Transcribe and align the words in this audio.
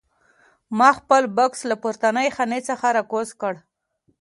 ما 0.77 0.89
خپل 0.99 1.23
بکس 1.37 1.59
له 1.69 1.75
پورتنۍ 1.81 2.27
خانې 2.35 2.59
څخه 2.69 2.87
راکوز 2.97 3.29
کړ. 3.41 3.53